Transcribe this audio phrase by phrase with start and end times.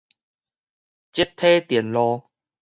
[1.13, 1.45] 積體
[1.75, 2.23] 電路